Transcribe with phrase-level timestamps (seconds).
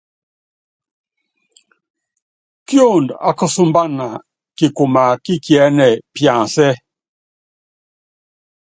[2.67, 4.05] Kiondo ákusúmbana
[4.57, 6.71] kikuma kí kiɛ́nɛ piansɛ́.